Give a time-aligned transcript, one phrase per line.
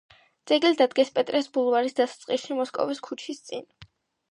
[0.51, 3.71] ძეგლი დადგეს პეტრეს ბულვარის დასაწყისში, მოსკოვის ქუჩის წინ.